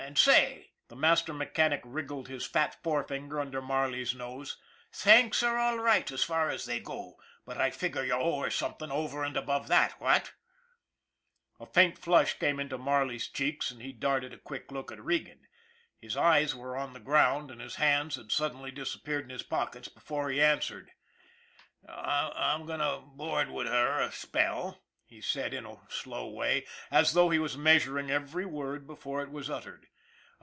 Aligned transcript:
And 0.03 0.17
say" 0.17 0.71
the 0.89 0.95
master 0.97 1.31
mechanic 1.31 1.79
wriggled 1.85 2.27
his 2.27 2.45
fat 2.45 2.75
forefinger 2.83 3.39
under 3.39 3.61
Marley's 3.61 4.13
nose" 4.13 4.57
thanks 4.91 5.41
are 5.41 5.57
all 5.57 5.77
right 5.77 6.11
as 6.11 6.21
far 6.23 6.49
as 6.49 6.65
they 6.65 6.81
go, 6.81 7.17
but 7.45 7.61
I 7.61 7.69
figure 7.69 8.03
you 8.03 8.15
owe 8.15 8.41
her 8.41 8.49
something 8.49 8.91
over 8.91 9.23
and 9.23 9.37
above 9.37 9.69
that, 9.69 9.91
what?" 10.01 10.33
A 11.61 11.65
faint 11.65 11.97
flush 11.97 12.33
came 12.39 12.59
into 12.59 12.77
Marley's 12.77 13.29
cheeks 13.29 13.71
and 13.71 13.81
he 13.81 13.93
darted 13.93 14.33
a 14.33 14.37
quick 14.37 14.69
look 14.69 14.91
at 14.91 15.01
Regan. 15.01 15.47
His 16.01 16.17
eyes 16.17 16.53
were 16.53 16.75
on 16.75 16.91
the 16.91 16.99
ground 16.99 17.49
and 17.49 17.61
his 17.61 17.75
hands 17.75 18.15
had 18.17 18.33
suddenly 18.33 18.71
disappeared 18.71 19.25
in 19.25 19.29
his 19.29 19.43
pockets 19.43 19.87
before 19.87 20.29
he 20.29 20.41
answered." 20.41 20.91
I'm 21.87 22.65
going 22.65 22.81
to 22.81 22.99
board 23.05 23.49
with 23.49 23.67
her 23.67 24.01
a 24.01 24.11
spell," 24.11 24.81
he 25.05 25.21
said 25.21 25.53
in 25.53 25.65
a 25.65 25.77
slow 25.89 26.27
way, 26.27 26.65
as 26.89 27.13
though 27.13 27.29
he 27.29 27.39
was 27.39 27.55
measuring 27.55 28.11
every 28.11 28.45
word 28.45 28.85
before 28.85 29.21
it 29.23 29.31
was 29.31 29.49
uttered. 29.49 29.87